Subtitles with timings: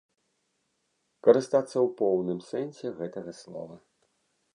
[1.27, 3.75] Карыстацца ў поўным сэнсе гэтага слова.